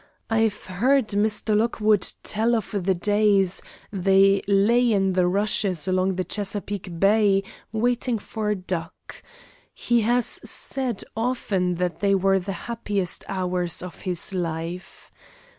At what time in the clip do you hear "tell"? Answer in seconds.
2.23-2.55